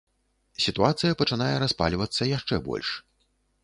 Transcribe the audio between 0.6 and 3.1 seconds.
Сітуацыя пачынае распальвацца яшчэ больш.